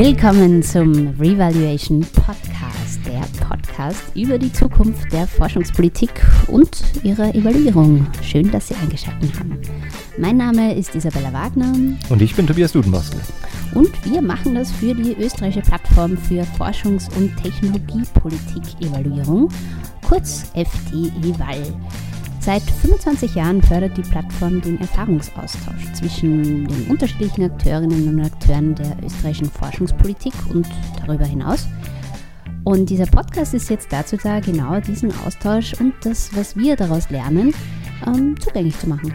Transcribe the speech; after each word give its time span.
Willkommen 0.00 0.62
zum 0.62 1.08
Revaluation 1.18 2.06
Podcast, 2.12 3.00
der 3.04 3.24
Podcast 3.44 4.00
über 4.14 4.38
die 4.38 4.52
Zukunft 4.52 5.12
der 5.12 5.26
Forschungspolitik 5.26 6.12
und 6.46 6.84
ihre 7.02 7.34
Evaluierung. 7.34 8.06
Schön, 8.22 8.48
dass 8.52 8.68
Sie 8.68 8.76
eingeschaltet 8.76 9.36
haben. 9.40 9.60
Mein 10.16 10.36
Name 10.36 10.76
ist 10.76 10.94
Isabella 10.94 11.32
Wagner. 11.32 11.74
Und 12.10 12.22
ich 12.22 12.32
bin 12.36 12.46
Tobias 12.46 12.70
Dudenbostel. 12.70 13.18
Und 13.74 13.90
wir 14.04 14.22
machen 14.22 14.54
das 14.54 14.70
für 14.70 14.94
die 14.94 15.14
österreichische 15.14 15.62
Plattform 15.62 16.16
für 16.16 16.44
Forschungs- 16.56 17.12
und 17.16 17.36
Technologiepolitik-Evaluierung, 17.42 19.48
kurz 20.06 20.52
FDEWAL. 20.54 21.74
Seit 22.48 22.62
25 22.62 23.34
Jahren 23.34 23.60
fördert 23.62 23.94
die 23.98 24.02
Plattform 24.02 24.62
den 24.62 24.80
Erfahrungsaustausch 24.80 25.92
zwischen 25.92 26.66
den 26.66 26.86
unterschiedlichen 26.86 27.44
Akteurinnen 27.44 28.08
und 28.08 28.24
Akteuren 28.24 28.74
der 28.74 28.96
österreichischen 29.04 29.50
Forschungspolitik 29.50 30.32
und 30.48 30.66
darüber 30.98 31.26
hinaus. 31.26 31.68
Und 32.64 32.88
dieser 32.88 33.04
Podcast 33.04 33.52
ist 33.52 33.68
jetzt 33.68 33.92
dazu 33.92 34.16
da, 34.16 34.40
genau 34.40 34.80
diesen 34.80 35.12
Austausch 35.26 35.74
und 35.78 35.92
das, 36.04 36.34
was 36.34 36.56
wir 36.56 36.74
daraus 36.74 37.10
lernen, 37.10 37.52
ähm, 38.06 38.34
zugänglich 38.40 38.78
zu 38.78 38.88
machen. 38.88 39.12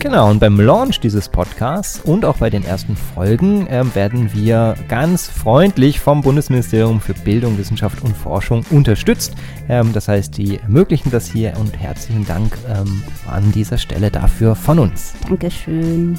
Genau, 0.00 0.30
und 0.30 0.40
beim 0.40 0.58
Launch 0.58 0.98
dieses 1.00 1.28
Podcasts 1.28 2.00
und 2.00 2.24
auch 2.24 2.38
bei 2.38 2.48
den 2.48 2.64
ersten 2.64 2.96
Folgen 2.96 3.66
äh, 3.66 3.84
werden 3.94 4.32
wir 4.32 4.74
ganz 4.88 5.28
freundlich 5.28 6.00
vom 6.00 6.22
Bundesministerium 6.22 7.02
für 7.02 7.12
Bildung, 7.12 7.58
Wissenschaft 7.58 8.02
und 8.02 8.16
Forschung 8.16 8.64
unterstützt. 8.70 9.34
Ähm, 9.68 9.92
das 9.92 10.08
heißt, 10.08 10.38
die 10.38 10.56
ermöglichen 10.56 11.10
das 11.10 11.30
hier 11.30 11.52
und 11.60 11.78
herzlichen 11.78 12.24
Dank 12.24 12.56
ähm, 12.66 13.02
an 13.26 13.52
dieser 13.52 13.76
Stelle 13.76 14.10
dafür 14.10 14.54
von 14.54 14.78
uns. 14.78 15.12
Dankeschön. 15.28 16.18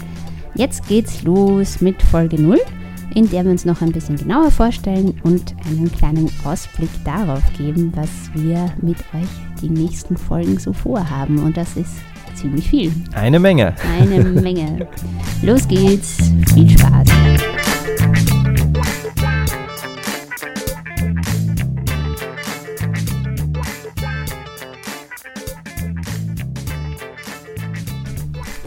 Jetzt 0.54 0.88
geht's 0.88 1.24
los 1.24 1.82
mit 1.82 2.00
Folge 2.04 2.40
0, 2.40 2.60
in 3.16 3.32
der 3.32 3.44
wir 3.46 3.52
uns 3.52 3.66
noch 3.66 3.82
ein 3.82 3.92
bisschen 3.92 4.16
genauer 4.16 4.52
vorstellen 4.52 5.20
und 5.24 5.56
einen 5.66 5.92
kleinen 5.92 6.30
Ausblick 6.44 6.92
darauf 7.04 7.42
geben, 7.58 7.92
was 7.96 8.10
wir 8.36 8.72
mit 8.80 9.00
euch 9.16 9.60
die 9.60 9.72
nächsten 9.72 10.18
Folgen 10.18 10.60
so 10.60 10.72
vorhaben. 10.72 11.40
Und 11.40 11.58
das 11.58 11.76
ist 11.78 11.96
ziemlich 12.36 12.70
viel. 12.70 12.92
Eine 13.14 13.40
Menge. 13.40 13.76
Eine 14.00 14.24
Menge. 14.42 14.88
Los 15.42 15.68
geht's. 15.68 16.18
Viel 16.54 16.70
Spaß. 16.70 17.08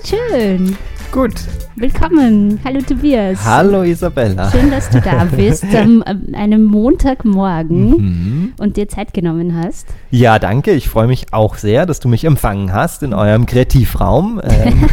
Schön. 0.04 0.76
Gut. 1.10 1.32
Willkommen. 1.76 2.60
Hallo 2.64 2.80
Tobias. 2.82 3.44
Hallo 3.44 3.82
Isabella. 3.82 4.48
Schön, 4.48 4.70
dass 4.70 4.90
du 4.90 5.00
da 5.00 5.24
bist 5.36 5.64
am 5.74 6.04
einem 6.32 6.62
Montagmorgen 6.62 7.88
mhm. 7.88 8.52
und 8.58 8.76
dir 8.76 8.88
Zeit 8.88 9.12
genommen 9.12 9.56
hast. 9.56 9.88
Ja, 10.12 10.38
danke. 10.38 10.70
Ich 10.70 10.88
freue 10.88 11.08
mich 11.08 11.32
auch 11.32 11.56
sehr, 11.56 11.84
dass 11.84 11.98
du 11.98 12.08
mich 12.08 12.24
empfangen 12.24 12.72
hast 12.72 13.02
in 13.02 13.12
eurem 13.12 13.46
Kreativraum 13.46 14.40
ähm, 14.44 14.88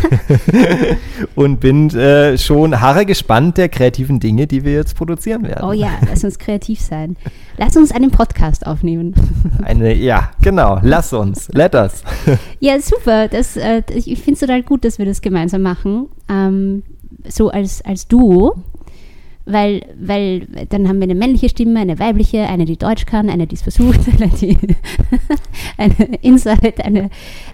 und 1.36 1.60
bin 1.60 1.92
äh, 1.92 2.40
schon 2.40 2.82
harre 2.82 3.06
gespannt 3.06 3.58
der 3.58 3.70
kreativen 3.70 4.20
Dinge, 4.20 4.48
die 4.48 4.66
wir 4.66 4.74
jetzt 4.74 4.96
produzieren 4.96 5.44
werden. 5.44 5.64
Oh 5.64 5.74
ja, 5.74 5.92
lass 6.10 6.24
uns 6.24 6.40
kreativ 6.40 6.80
sein. 6.80 7.16
Lass 7.58 7.78
uns 7.78 7.92
einen 7.92 8.10
Podcast 8.10 8.66
aufnehmen. 8.66 9.14
Eine, 9.64 9.94
ja, 9.94 10.32
genau. 10.42 10.80
Lass 10.82 11.14
uns. 11.14 11.48
Let 11.50 11.76
us. 11.76 12.04
ja, 12.60 12.80
super. 12.80 13.28
Das, 13.28 13.56
äh, 13.56 13.84
ich 13.94 14.06
finde 14.16 14.34
es 14.34 14.40
total 14.40 14.64
gut, 14.64 14.84
dass 14.84 14.98
wir 14.98 15.06
das 15.06 15.22
gemeinsam 15.22 15.62
machen. 15.62 16.08
Ähm, 16.28 16.71
so 17.28 17.50
als, 17.50 17.82
als 17.84 18.08
Duo 18.08 18.56
weil, 19.46 19.82
weil 20.00 20.48
dann 20.70 20.88
haben 20.88 20.98
wir 20.98 21.04
eine 21.04 21.16
männliche 21.16 21.50
Stimme, 21.50 21.80
eine 21.80 22.00
weibliche, 22.00 22.48
eine, 22.48 22.66
die 22.66 22.78
Deutsch 22.78 23.06
kann, 23.06 23.30
eine, 23.30 23.48
die 23.48 23.56
es 23.56 23.62
versucht, 23.62 24.00
eine, 24.20 24.30
die 24.30 24.58
eine 25.78 26.16
Insight, 26.22 26.84
eine. 26.84 27.10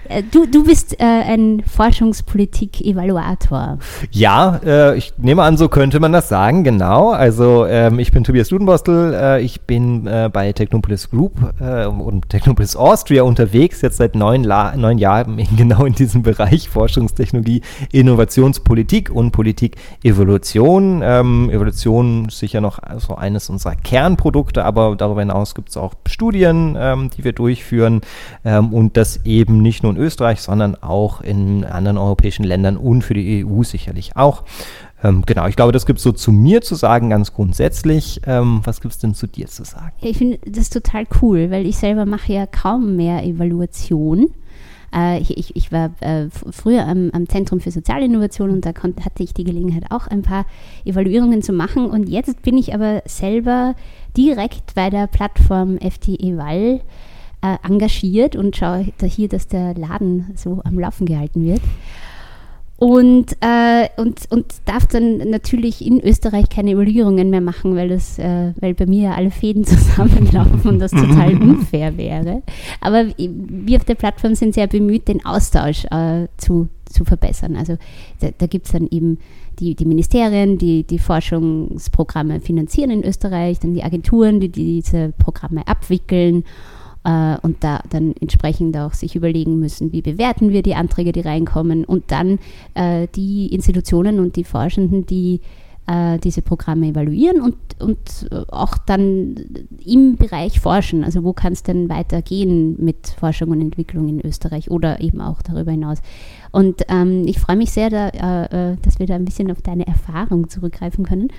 Äh, 0.09 0.23
du, 0.23 0.45
du 0.45 0.63
bist 0.63 0.99
äh, 0.99 1.03
ein 1.03 1.63
Forschungspolitik-Evaluator. 1.65 3.79
Ja, 4.11 4.59
äh, 4.65 4.97
ich 4.97 5.13
nehme 5.17 5.43
an, 5.43 5.57
so 5.57 5.69
könnte 5.69 5.99
man 5.99 6.11
das 6.11 6.29
sagen, 6.29 6.63
genau. 6.63 7.11
Also 7.11 7.65
ähm, 7.65 7.99
ich 7.99 8.11
bin 8.11 8.23
Tobias 8.23 8.49
Dudenbostel, 8.49 9.13
äh, 9.13 9.41
ich 9.41 9.61
bin 9.61 10.07
äh, 10.07 10.29
bei 10.31 10.51
Technopolis 10.53 11.09
Group 11.09 11.33
äh, 11.59 11.85
und 11.85 12.29
Technopolis 12.29 12.75
Austria 12.75 13.23
unterwegs, 13.23 13.81
jetzt 13.81 13.97
seit 13.97 14.15
neun, 14.15 14.41
neun 14.41 14.97
Jahren 14.97 15.37
genau 15.57 15.85
in 15.85 15.93
diesem 15.93 16.23
Bereich 16.23 16.69
Forschungstechnologie, 16.69 17.61
Innovationspolitik 17.91 19.09
und 19.09 19.31
Politik-Evolution. 19.31 21.01
Ähm, 21.03 21.49
Evolution 21.49 21.67
Evolution 21.67 22.29
sicher 22.29 22.61
noch 22.61 22.79
so 22.97 23.15
eines 23.15 23.49
unserer 23.49 23.75
Kernprodukte, 23.75 24.63
aber 24.63 24.95
darüber 24.95 25.21
hinaus 25.21 25.53
gibt 25.53 25.69
es 25.69 25.77
auch 25.77 25.93
Studien, 26.07 26.77
ähm, 26.79 27.09
die 27.15 27.23
wir 27.23 27.33
durchführen 27.33 28.01
ähm, 28.45 28.73
und 28.73 28.97
das 28.97 29.25
eben 29.25 29.61
nicht 29.61 29.83
nur 29.83 29.91
in 29.97 30.03
Österreich, 30.03 30.41
sondern 30.41 30.75
auch 30.75 31.21
in 31.21 31.63
anderen 31.63 31.97
europäischen 31.97 32.43
Ländern 32.43 32.77
und 32.77 33.01
für 33.01 33.13
die 33.13 33.45
EU 33.45 33.63
sicherlich 33.63 34.15
auch. 34.15 34.43
Ähm, 35.03 35.23
genau, 35.25 35.47
ich 35.47 35.55
glaube, 35.55 35.71
das 35.71 35.85
gibt 35.85 35.97
es 35.97 36.03
so 36.03 36.11
zu 36.11 36.31
mir 36.31 36.61
zu 36.61 36.75
sagen, 36.75 37.09
ganz 37.09 37.33
grundsätzlich. 37.33 38.21
Ähm, 38.25 38.61
was 38.63 38.81
gibt 38.81 38.93
es 38.93 38.99
denn 38.99 39.13
zu 39.13 39.27
dir 39.27 39.47
zu 39.47 39.63
sagen? 39.63 39.93
Ich 40.01 40.17
finde 40.17 40.39
das 40.45 40.69
total 40.69 41.05
cool, 41.21 41.51
weil 41.51 41.65
ich 41.67 41.77
selber 41.77 42.05
mache 42.05 42.33
ja 42.33 42.45
kaum 42.47 42.95
mehr 42.95 43.23
Evaluation. 43.23 44.31
Äh, 44.95 45.19
ich, 45.19 45.55
ich, 45.55 45.71
war 45.71 45.91
äh, 45.99 46.29
früher 46.29 46.87
am, 46.87 47.11
am, 47.13 47.29
Zentrum 47.29 47.59
für 47.59 47.71
Sozialinnovation 47.71 48.49
und 48.49 48.65
da 48.65 48.73
konnte, 48.73 49.05
hatte 49.05 49.21
ich 49.21 49.33
die 49.33 49.43
Gelegenheit, 49.43 49.85
auch 49.91 50.07
ein 50.07 50.23
paar 50.23 50.45
Evaluierungen 50.85 51.43
zu 51.43 51.53
machen. 51.53 51.85
Und 51.85 52.09
jetzt 52.09 52.41
bin 52.41 52.57
ich 52.57 52.73
aber 52.73 53.03
selber 53.05 53.75
direkt 54.15 54.73
bei 54.73 54.89
der 54.89 55.05
Plattform 55.07 55.77
FTE 55.77 56.37
Wall 56.37 56.81
äh, 57.41 57.57
engagiert 57.67 58.35
und 58.35 58.55
schaue 58.55 58.85
hier, 59.03 59.27
dass 59.27 59.47
der 59.47 59.73
Laden 59.75 60.31
so 60.35 60.61
am 60.63 60.79
Laufen 60.79 61.05
gehalten 61.05 61.45
wird 61.45 61.61
und, 62.77 63.35
äh, 63.41 63.89
und, 63.97 64.27
und 64.29 64.45
darf 64.65 64.85
dann 64.85 65.17
natürlich 65.17 65.83
in 65.83 65.99
Österreich 65.99 66.47
keine 66.47 66.71
Evaluierungen 66.71 67.31
mehr 67.31 67.41
machen, 67.41 67.75
weil, 67.75 67.89
das, 67.89 68.19
äh, 68.19 68.53
weil 68.59 68.75
bei 68.75 68.85
mir 68.85 69.03
ja 69.03 69.13
alle 69.15 69.31
Fäden 69.31 69.63
zusammenlaufen 69.65 70.61
und 70.69 70.79
das 70.79 70.91
total 70.91 71.33
unfair 71.41 71.97
wäre. 71.97 72.43
Aber 72.79 73.05
wir 73.17 73.77
auf 73.77 73.85
der 73.85 73.95
Plattform 73.95 74.35
sind 74.35 74.53
sehr 74.53 74.67
bemüht, 74.67 75.07
den 75.07 75.25
Austausch 75.25 75.85
äh, 75.85 76.27
zu, 76.37 76.69
zu 76.85 77.03
verbessern. 77.03 77.55
Also 77.55 77.77
da, 78.19 78.29
da 78.37 78.45
gibt 78.45 78.67
es 78.67 78.73
dann 78.73 78.87
eben 78.91 79.17
die, 79.57 79.73
die 79.73 79.85
Ministerien, 79.85 80.59
die 80.59 80.83
die 80.83 80.99
Forschungsprogramme 80.99 82.41
finanzieren 82.41 82.91
in 82.91 83.03
Österreich, 83.03 83.57
dann 83.57 83.73
die 83.73 83.83
Agenturen, 83.83 84.39
die 84.39 84.49
diese 84.49 85.13
Programme 85.17 85.67
abwickeln 85.67 86.43
äh, 87.07 87.37
und 87.41 87.63
da 87.63 87.81
dann 87.89 88.13
entsprechend 88.19 88.75
auch 88.77 88.93
sich 88.93 89.15
überlegen 89.15 89.59
müssen, 89.59 89.93
wie 89.93 90.01
bewerten 90.01 90.51
wir 90.51 90.61
die 90.61 90.75
Anträge, 90.75 91.13
die 91.13 91.21
reinkommen 91.21 91.85
und 91.85 92.11
dann 92.11 92.37
äh, 92.73 93.07
die 93.15 93.47
Institutionen 93.47 94.19
und 94.19 94.35
die 94.35 94.43
Forschenden, 94.43 95.05
die 95.05 95.39
äh, 95.87 96.19
diese 96.19 96.41
Programme 96.41 96.87
evaluieren 96.87 97.39
und, 97.39 97.55
und 97.79 98.29
auch 98.49 98.77
dann 98.77 99.35
im 99.85 100.17
Bereich 100.17 100.59
forschen. 100.59 101.05
Also 101.05 101.23
wo 101.23 101.31
kann 101.31 101.53
es 101.53 101.63
denn 101.63 101.87
weitergehen 101.87 102.75
mit 102.77 103.07
Forschung 103.17 103.51
und 103.51 103.61
Entwicklung 103.61 104.09
in 104.09 104.19
Österreich 104.19 104.69
oder 104.69 104.99
eben 104.99 105.21
auch 105.21 105.41
darüber 105.41 105.71
hinaus. 105.71 105.99
Und 106.51 106.81
ähm, 106.89 107.23
ich 107.25 107.39
freue 107.39 107.55
mich 107.55 107.71
sehr, 107.71 107.89
da, 107.89 108.09
äh, 108.09 108.71
äh 108.73 108.77
dass 108.81 108.99
wir 108.99 109.07
da 109.07 109.15
ein 109.15 109.25
bisschen 109.25 109.49
auf 109.49 109.61
deine 109.61 109.87
Erfahrung 109.87 110.49
zurückgreifen 110.49 111.05
können. 111.05 111.29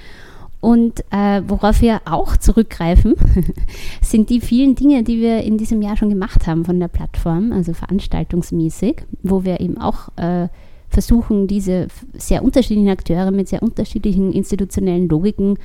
Und 0.61 1.05
äh, 1.11 1.43
worauf 1.47 1.81
wir 1.83 2.01
auch 2.05 2.37
zurückgreifen, 2.37 3.15
sind 4.03 4.29
die 4.29 4.41
vielen 4.41 4.75
Dinge, 4.75 5.05
die 5.05 5.21
wir 5.21 5.43
in 5.43 5.57
diesem 5.57 5.83
Jahr 5.83 5.97
schon 5.97 6.11
gemacht 6.11 6.47
haben 6.47 6.65
von 6.65 6.81
der 6.81 6.89
Plattform, 6.89 7.53
also 7.53 7.75
veranstaltungsmäßig, 7.75 8.97
wo 9.23 9.45
wir 9.45 9.61
eben 9.61 9.79
auch 9.79 10.09
äh, 10.17 10.49
versuchen, 10.89 11.47
diese 11.47 11.89
sehr 12.15 12.43
unterschiedlichen 12.43 12.91
Akteure 12.91 13.31
mit 13.31 13.49
sehr 13.49 13.63
unterschiedlichen 13.63 14.33
institutionellen 14.33 15.09
Logiken 15.09 15.59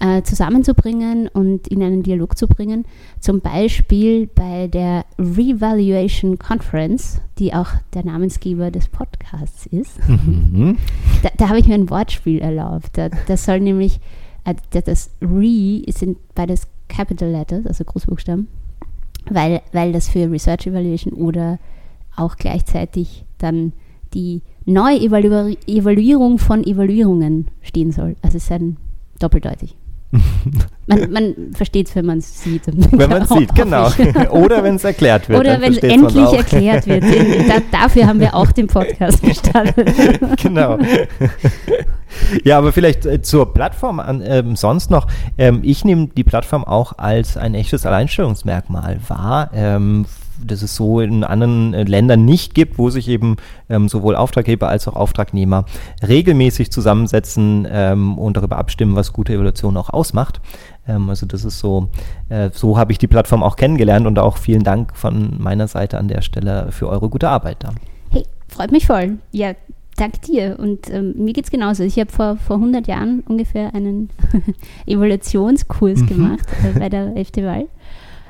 äh, 0.00 0.22
zusammenzubringen 0.22 1.28
und 1.28 1.68
in 1.68 1.82
einen 1.82 2.02
Dialog 2.02 2.38
zu 2.38 2.46
bringen. 2.46 2.84
Zum 3.20 3.40
Beispiel 3.40 4.28
bei 4.28 4.68
der 4.68 5.04
Revaluation 5.18 6.38
Conference, 6.38 7.20
die 7.38 7.52
auch 7.52 7.70
der 7.94 8.04
Namensgeber 8.04 8.70
des 8.70 8.88
Podcasts 8.88 9.66
ist. 9.66 9.98
Mhm. 10.08 10.78
Da, 11.22 11.30
da 11.36 11.48
habe 11.48 11.58
ich 11.58 11.66
mir 11.66 11.74
ein 11.74 11.90
Wortspiel 11.90 12.38
erlaubt. 12.38 12.90
Da, 12.92 13.08
das 13.26 13.44
soll 13.44 13.60
nämlich 13.60 13.98
das 14.70 15.10
Re 15.20 15.82
sind 15.92 16.18
beides 16.34 16.68
Capital 16.88 17.30
Letters, 17.30 17.66
also 17.66 17.84
Großbuchstaben, 17.84 18.48
weil, 19.30 19.60
weil 19.72 19.92
das 19.92 20.08
für 20.08 20.30
Research 20.30 20.66
Evaluation 20.66 21.12
oder 21.12 21.58
auch 22.16 22.36
gleichzeitig 22.36 23.24
dann 23.38 23.72
die 24.14 24.42
Neuevaluierung 24.64 26.38
von 26.38 26.64
Evaluierungen 26.64 27.48
stehen 27.62 27.92
soll. 27.92 28.16
Also 28.22 28.38
es 28.38 28.44
ist 28.44 28.52
ein 28.52 28.76
doppeldeutig. 29.18 29.76
Man, 30.86 31.10
man 31.10 31.34
versteht 31.54 31.88
es, 31.88 31.94
wenn 31.94 32.06
man 32.06 32.18
es 32.18 32.42
sieht. 32.42 32.62
Wenn 32.66 33.10
man 33.10 33.22
es 33.22 33.28
sieht, 33.28 33.54
genau. 33.54 33.90
Oder 34.30 34.62
wenn 34.62 34.76
es 34.76 34.84
erklärt 34.84 35.28
wird. 35.28 35.38
Oder 35.38 35.60
wenn 35.60 35.72
es 35.72 35.78
endlich 35.78 36.32
erklärt 36.32 36.86
wird. 36.86 37.04
Da, 37.48 37.60
dafür 37.70 38.06
haben 38.06 38.20
wir 38.20 38.34
auch 38.34 38.50
den 38.52 38.68
Podcast 38.68 39.22
gestartet. 39.22 39.92
genau. 40.42 40.78
Ja, 42.42 42.58
aber 42.58 42.72
vielleicht 42.72 43.04
äh, 43.04 43.20
zur 43.20 43.52
Plattform 43.52 44.00
an, 44.00 44.22
ähm, 44.24 44.56
sonst 44.56 44.90
noch. 44.90 45.06
Ähm, 45.36 45.60
ich 45.62 45.84
nehme 45.84 46.08
die 46.08 46.24
Plattform 46.24 46.64
auch 46.64 46.96
als 46.96 47.36
ein 47.36 47.54
echtes 47.54 47.84
Alleinstellungsmerkmal 47.84 49.00
wahr. 49.08 49.50
Ähm, 49.52 50.06
das 50.44 50.62
es 50.62 50.76
so 50.76 51.00
in 51.00 51.24
anderen 51.24 51.74
äh, 51.74 51.84
Ländern 51.84 52.24
nicht 52.24 52.54
gibt, 52.54 52.78
wo 52.78 52.90
sich 52.90 53.08
eben 53.08 53.36
ähm, 53.68 53.88
sowohl 53.88 54.16
Auftraggeber 54.16 54.68
als 54.68 54.88
auch 54.88 54.96
Auftragnehmer 54.96 55.64
regelmäßig 56.06 56.70
zusammensetzen 56.70 57.66
ähm, 57.70 58.18
und 58.18 58.36
darüber 58.36 58.56
abstimmen, 58.56 58.96
was 58.96 59.12
gute 59.12 59.32
Evaluation 59.32 59.76
auch 59.76 59.90
ausmacht. 59.90 60.40
Ähm, 60.86 61.08
also 61.10 61.26
das 61.26 61.44
ist 61.44 61.58
so, 61.58 61.88
äh, 62.28 62.50
so 62.52 62.78
habe 62.78 62.92
ich 62.92 62.98
die 62.98 63.06
Plattform 63.06 63.42
auch 63.42 63.56
kennengelernt 63.56 64.06
und 64.06 64.18
auch 64.18 64.36
vielen 64.36 64.64
Dank 64.64 64.96
von 64.96 65.36
meiner 65.38 65.68
Seite 65.68 65.98
an 65.98 66.08
der 66.08 66.22
Stelle 66.22 66.68
für 66.70 66.88
eure 66.88 67.08
gute 67.08 67.28
Arbeit 67.28 67.64
da. 67.64 67.70
Hey, 68.10 68.24
freut 68.48 68.72
mich 68.72 68.86
voll. 68.86 69.18
Ja, 69.32 69.52
dank 69.96 70.22
dir. 70.22 70.56
Und 70.58 70.90
ähm, 70.90 71.14
mir 71.16 71.32
geht 71.32 71.44
es 71.44 71.50
genauso. 71.50 71.82
Ich 71.82 71.98
habe 71.98 72.10
vor, 72.10 72.36
vor 72.36 72.56
100 72.56 72.86
Jahren 72.86 73.22
ungefähr 73.26 73.74
einen 73.74 74.10
Evaluationskurs 74.86 76.00
mhm. 76.00 76.06
gemacht 76.06 76.46
äh, 76.64 76.78
bei 76.78 76.88
der 76.88 77.12
FT 77.24 77.38
Wahl. 77.38 77.66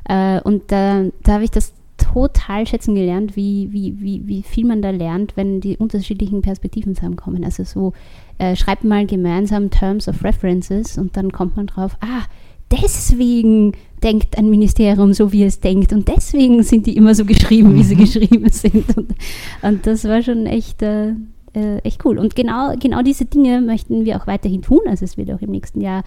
Äh, 0.08 0.40
und 0.40 0.72
da, 0.72 1.04
da 1.22 1.34
habe 1.34 1.44
ich 1.44 1.50
das 1.50 1.72
total 2.12 2.66
schätzen 2.66 2.94
gelernt, 2.94 3.36
wie, 3.36 3.68
wie, 3.72 4.00
wie, 4.00 4.26
wie 4.26 4.42
viel 4.42 4.66
man 4.66 4.82
da 4.82 4.90
lernt, 4.90 5.36
wenn 5.36 5.60
die 5.60 5.76
unterschiedlichen 5.76 6.42
Perspektiven 6.42 6.94
zusammenkommen. 6.94 7.44
Also 7.44 7.64
so, 7.64 7.92
äh, 8.38 8.56
schreibt 8.56 8.84
mal 8.84 9.06
gemeinsam 9.06 9.70
Terms 9.70 10.08
of 10.08 10.24
References 10.24 10.96
und 10.96 11.16
dann 11.16 11.32
kommt 11.32 11.56
man 11.56 11.66
drauf, 11.66 11.96
ah, 12.00 12.22
deswegen 12.70 13.72
denkt 14.02 14.38
ein 14.38 14.48
Ministerium 14.48 15.12
so, 15.12 15.32
wie 15.32 15.44
es 15.44 15.60
denkt 15.60 15.92
und 15.92 16.08
deswegen 16.08 16.62
sind 16.62 16.86
die 16.86 16.96
immer 16.96 17.14
so 17.14 17.24
geschrieben, 17.24 17.74
wie 17.74 17.82
sie 17.82 17.96
mhm. 17.96 18.00
geschrieben 18.00 18.48
sind. 18.50 18.84
Und, 18.96 19.14
und 19.62 19.86
das 19.86 20.04
war 20.04 20.22
schon 20.22 20.46
echt, 20.46 20.82
äh, 20.82 21.14
äh, 21.54 21.78
echt 21.82 22.04
cool. 22.04 22.18
Und 22.18 22.36
genau, 22.36 22.74
genau 22.78 23.02
diese 23.02 23.24
Dinge 23.24 23.60
möchten 23.60 24.04
wir 24.04 24.20
auch 24.20 24.26
weiterhin 24.26 24.62
tun. 24.62 24.80
Also 24.86 25.04
es 25.04 25.16
wird 25.16 25.30
auch 25.32 25.40
im 25.40 25.50
nächsten 25.50 25.80
Jahr 25.80 26.04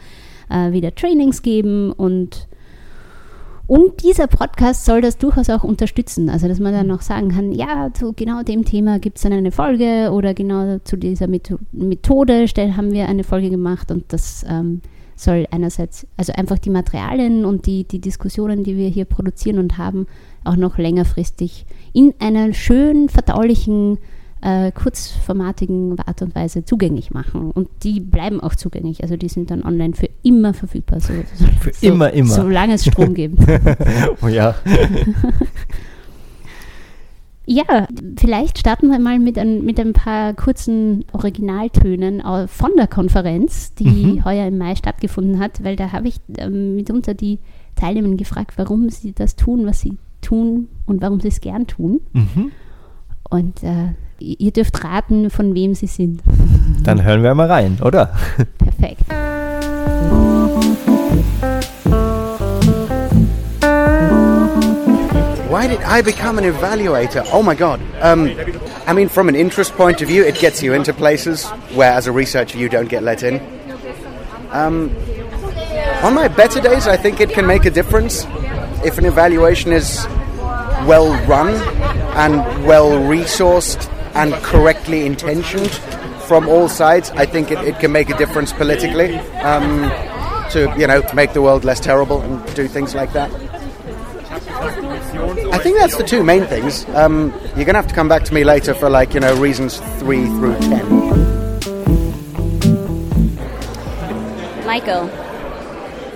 äh, 0.50 0.71
wieder 0.71 0.95
Trainings 0.95 1.42
geben 1.42 1.92
und 1.92 2.48
und 3.68 4.04
dieser 4.04 4.28
Podcast 4.28 4.86
soll 4.86 5.02
das 5.02 5.18
durchaus 5.18 5.50
auch 5.50 5.63
unterstützen. 5.63 6.30
Also, 6.30 6.48
dass 6.48 6.60
man 6.60 6.74
dann 6.74 6.88
noch 6.88 7.02
sagen 7.02 7.30
kann, 7.30 7.52
ja, 7.52 7.90
zu 7.94 8.13
genau 8.13 8.44
dem 8.44 8.66
Thema 8.66 9.00
gibt 9.00 9.18
es 9.18 9.24
dann 9.24 9.34
eine 9.34 9.52
Folge 9.52 10.12
oder 10.12 10.34
genau 10.34 10.80
zu 10.84 10.98
dieser 10.98 11.28
Methode 11.28 12.46
haben 12.75 12.92
wir 12.92 13.08
eine 13.08 13.24
Folge 13.24 13.50
gemacht 13.50 13.92
und 13.92 14.12
das 14.12 14.46
ähm, 14.48 14.81
soll 15.16 15.48
einerseits, 15.52 16.08
also 16.18 16.34
einfach 16.34 16.58
die 16.58 16.69
Materialien 16.69 17.46
und 17.46 17.66
die, 17.66 17.84
die 17.84 18.00
Diskussionen, 18.00 18.63
die 18.63 18.75
wir 18.75 18.90
hier 18.90 19.06
produzieren 19.06 19.60
und 19.60 19.78
haben, 19.78 20.08
auch 20.44 20.56
noch 20.56 20.78
längerfristig 20.78 21.66
in 21.94 22.13
einer 22.19 22.54
schön 22.54 23.10
verdaulichen 23.10 24.00
äh, 24.41 24.71
kurzformatigen 24.71 25.97
Art 25.99 26.21
und 26.21 26.35
Weise 26.35 26.65
zugänglich 26.65 27.11
machen. 27.11 27.51
Und 27.51 27.69
die 27.83 27.99
bleiben 27.99 28.41
auch 28.41 28.55
zugänglich. 28.55 29.03
Also 29.03 29.15
die 29.15 29.29
sind 29.29 29.51
dann 29.51 29.63
online 29.63 29.93
für 29.93 30.09
immer 30.23 30.53
verfügbar. 30.53 30.99
So, 30.99 31.13
für 31.59 31.73
so, 31.73 31.88
immer, 31.88 32.11
immer. 32.11 32.33
Solange 32.33 32.73
es 32.73 32.85
Strom 32.85 33.13
gibt. 33.13 33.39
oh 34.21 34.27
ja. 34.27 34.55
Ja, 37.47 37.88
vielleicht 38.17 38.59
starten 38.59 38.89
wir 38.91 38.99
mal 38.99 39.19
mit 39.19 39.38
ein, 39.38 39.65
mit 39.65 39.77
ein 39.77 39.91
paar 39.91 40.33
kurzen 40.35 41.03
Originaltönen 41.11 42.21
von 42.47 42.71
der 42.77 42.88
Konferenz, 42.88 43.73
die 43.73 43.89
mhm. 43.89 44.25
heuer 44.25 44.47
im 44.47 44.57
Mai 44.57 44.75
stattgefunden 44.75 45.39
hat, 45.39 45.61
weil 45.61 45.75
da 45.75 45.91
habe 45.91 46.07
ich 46.07 46.17
ähm, 46.38 46.75
mitunter 46.75 47.13
die 47.13 47.39
Teilnehmer 47.75 48.15
gefragt, 48.15 48.53
warum 48.57 48.89
sie 48.89 49.11
das 49.11 49.35
tun, 49.35 49.65
was 49.65 49.81
sie 49.81 49.97
tun 50.21 50.69
und 50.85 51.01
warum 51.01 51.19
sie 51.19 51.29
es 51.29 51.41
gern 51.41 51.67
tun. 51.67 51.99
Mhm. 52.13 52.51
Und 53.29 53.63
äh, 53.63 53.95
ihr 54.21 54.51
dürft 54.51 54.83
raten, 54.83 55.29
von 55.29 55.56
wem 55.56 55.73
sie 55.73 55.88
sind. 55.88 56.21
Dann 56.83 57.03
hören 57.03 57.23
wir 57.23 57.33
mal 57.35 57.47
rein, 57.47 57.77
oder? 57.81 58.13
Perfekt. 58.57 59.03
Why 65.50 65.68
did 65.68 65.81
I 65.81 66.01
become 66.01 66.38
an 66.38 66.45
evaluator? 66.45 67.25
Oh 67.33 67.44
my 67.44 67.56
god. 67.56 67.81
Um, 68.01 68.31
I 68.88 68.94
mean, 68.94 69.09
from 69.09 69.27
an 69.27 69.35
interest 69.35 69.73
point 69.73 70.01
of 70.01 70.07
view, 70.07 70.24
it 70.24 70.35
gets 70.39 70.63
you 70.63 70.74
into 70.74 70.94
places 70.94 71.45
where, 71.75 71.91
as 71.91 72.07
a 72.07 72.12
researcher, 72.12 72.57
you 72.57 72.69
don't 72.69 72.89
get 72.89 73.03
let 73.03 73.21
in. 73.21 73.41
Um, 74.51 74.95
on 76.03 76.13
my 76.13 76.27
better 76.29 76.62
days, 76.62 76.88
I 76.88 76.97
think 76.97 77.19
it 77.19 77.29
can 77.29 77.45
make 77.45 77.65
a 77.65 77.69
difference 77.69 78.25
if 78.83 78.97
an 78.97 79.06
evaluation 79.06 79.71
is 79.71 80.06
well 80.88 81.13
run 81.27 81.50
and 82.15 82.65
well 82.65 82.89
resourced 82.91 83.89
and 84.13 84.34
correctly 84.36 85.06
intentioned 85.06 85.72
from 86.31 86.48
all 86.48 86.69
sides, 86.69 87.12
I 87.12 87.25
think 87.25 87.52
it, 87.52 87.60
it 87.60 87.80
can 87.80 87.92
make 87.92 88.10
a 88.10 88.18
difference 88.18 88.54
politically 88.54 89.18
um, 89.42 89.90
to 90.52 90.74
you 90.78 90.88
know 90.88 91.04
make 91.13 91.34
the 91.34 91.42
world 91.42 91.66
less 91.66 91.80
terrible 91.80 92.22
and 92.22 92.56
do 92.56 92.68
things 92.68 92.96
like 92.96 93.12
that. 93.13 93.30
I 95.52 95.58
think 95.58 95.78
that's 95.78 95.98
the 95.98 96.04
two 96.04 96.24
main 96.24 96.46
things. 96.46 96.86
Um, 96.96 97.34
you're 97.56 97.66
gonna 97.66 97.80
have 97.80 97.88
to 97.88 97.94
come 97.94 98.08
back 98.08 98.24
to 98.24 98.34
me 98.34 98.46
later 98.46 98.74
for 98.74 98.90
like 98.90 99.13
you 99.13 99.19
know 99.19 99.36
reasons 99.36 99.80
three 100.00 100.25
through 100.25 100.58
ten. 100.60 100.86
Michael, 104.66 105.10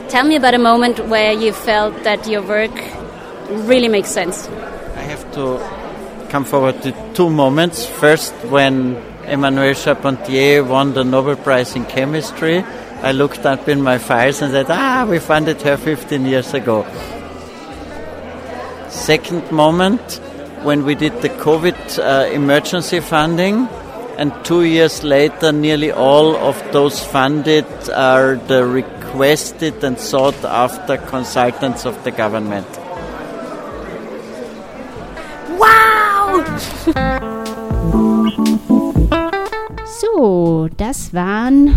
tell 0.08 0.26
me 0.26 0.38
about 0.38 0.54
a 0.54 0.60
moment 0.60 1.10
where 1.10 1.34
you 1.34 1.52
felt 1.52 2.04
that 2.06 2.26
your 2.26 2.42
work 2.42 2.72
really 3.68 3.90
makes 3.90 4.10
sense. 4.10 4.48
I 4.48 5.02
have 5.02 5.30
to 5.34 5.60
come 6.30 6.46
forward 6.46 6.82
to 6.84 7.05
two 7.16 7.30
moments. 7.30 7.86
First, 7.86 8.34
when 8.50 8.98
Emmanuel 9.26 9.74
Charpentier 9.74 10.64
won 10.64 10.94
the 10.94 11.04
Nobel 11.04 11.38
Prize 11.38 11.76
in 11.76 11.86
Chemistry, 11.86 12.64
I 13.02 13.14
looked 13.14 13.46
up 13.46 13.70
in 13.70 13.82
my 13.82 13.98
files 13.98 14.42
and 14.42 14.52
said, 14.52 14.66
ah, 14.70 15.08
we 15.10 15.20
funded 15.20 15.62
her 15.62 15.78
15 15.78 16.26
years 16.26 16.54
ago. 16.54 16.86
Second 18.90 19.50
moment, 19.52 20.22
when 20.64 20.84
we 20.84 20.96
did 20.96 21.22
the 21.22 21.30
COVID 21.30 22.00
uh, 22.00 22.30
emergency 22.32 23.00
funding, 23.00 23.68
and 24.18 24.34
two 24.44 24.64
years 24.64 25.04
later, 25.04 25.52
nearly 25.52 25.92
all 25.92 26.36
of 26.36 26.62
those 26.74 27.04
funded 27.04 27.66
are 27.90 28.36
the 28.36 28.66
requested 28.66 29.84
and 29.84 29.98
sought 30.00 30.44
after 30.44 30.98
consultants 30.98 31.86
of 31.86 32.04
the 32.04 32.12
government. 32.12 32.68
So, 39.86 40.70
das 40.78 41.14
waren 41.14 41.74